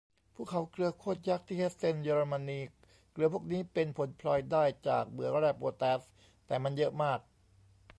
[0.35, 2.59] ภูเขาเกลือโคตรยักษ์ที่เฮสเซน เยอรมนี
[3.11, 6.01] เกลือพวกนี้เป็นผลพลอยได้จากเหมืองแร่โปแตส
[6.47, 7.19] แต่มันเยอะมาก